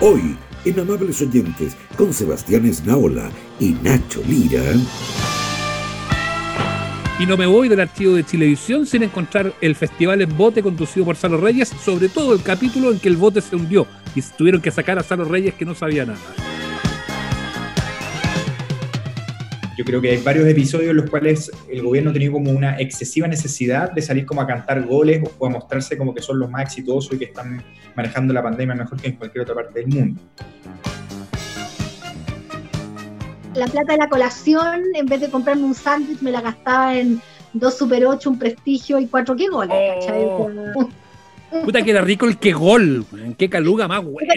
Hoy, 0.00 0.36
en 0.64 0.78
Amables 0.78 1.20
Oyentes, 1.22 1.76
con 1.96 2.14
Sebastián 2.14 2.64
Esnaola 2.66 3.30
y 3.58 3.70
Nacho 3.82 4.22
Lira. 4.28 4.62
Y 7.18 7.26
no 7.26 7.36
me 7.36 7.46
voy 7.46 7.68
del 7.68 7.80
archivo 7.80 8.14
de 8.14 8.24
Chilevisión 8.24 8.86
sin 8.86 9.02
encontrar 9.02 9.52
el 9.60 9.74
festival 9.74 10.22
en 10.22 10.36
bote 10.36 10.62
conducido 10.62 11.04
por 11.04 11.16
Salo 11.16 11.38
Reyes, 11.38 11.70
sobre 11.84 12.08
todo 12.08 12.32
el 12.32 12.44
capítulo 12.44 12.92
en 12.92 13.00
que 13.00 13.08
el 13.08 13.16
bote 13.16 13.40
se 13.40 13.56
hundió 13.56 13.88
y 14.14 14.22
tuvieron 14.22 14.62
que 14.62 14.70
sacar 14.70 15.00
a 15.00 15.02
Salo 15.02 15.24
Reyes 15.24 15.54
que 15.54 15.64
no 15.64 15.74
sabía 15.74 16.06
nada. 16.06 16.47
Yo 19.78 19.84
creo 19.84 20.00
que 20.00 20.10
hay 20.10 20.16
varios 20.16 20.44
episodios 20.48 20.90
en 20.90 20.96
los 20.96 21.08
cuales 21.08 21.52
el 21.70 21.82
gobierno 21.82 22.10
ha 22.10 22.12
tenido 22.12 22.32
como 22.32 22.50
una 22.50 22.80
excesiva 22.80 23.28
necesidad 23.28 23.92
de 23.92 24.02
salir 24.02 24.26
como 24.26 24.40
a 24.40 24.46
cantar 24.48 24.84
goles 24.84 25.22
o 25.38 25.46
a 25.46 25.50
mostrarse 25.50 25.96
como 25.96 26.12
que 26.12 26.20
son 26.20 26.40
los 26.40 26.50
más 26.50 26.62
exitosos 26.62 27.12
y 27.12 27.18
que 27.18 27.26
están 27.26 27.62
manejando 27.94 28.34
la 28.34 28.42
pandemia 28.42 28.74
mejor 28.74 29.00
que 29.00 29.06
en 29.06 29.14
cualquier 29.14 29.42
otra 29.42 29.54
parte 29.54 29.78
del 29.78 29.86
mundo. 29.86 30.20
La 33.54 33.68
plata 33.68 33.92
de 33.92 33.98
la 33.98 34.08
colación, 34.08 34.82
en 34.94 35.06
vez 35.06 35.20
de 35.20 35.30
comprarme 35.30 35.62
un 35.62 35.76
sándwich, 35.76 36.22
me 36.22 36.32
la 36.32 36.40
gastaba 36.40 36.98
en 36.98 37.22
dos 37.52 37.78
Super 37.78 38.04
8, 38.04 38.30
un 38.30 38.38
prestigio 38.40 38.98
y 38.98 39.06
cuatro 39.06 39.36
qué 39.36 39.46
goles. 39.46 39.76
Oh. 40.34 40.88
Puta 41.64 41.82
que 41.82 41.92
era 41.92 42.00
rico 42.00 42.26
el 42.26 42.36
que 42.38 42.52
gol, 42.52 43.06
qué 43.38 43.48
caluga 43.48 43.86
más 43.86 44.04
buena. 44.04 44.34